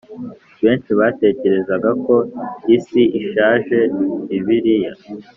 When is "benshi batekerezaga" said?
0.63-1.89